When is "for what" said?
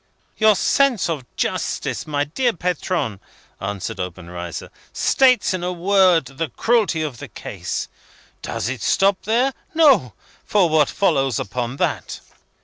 10.43-10.89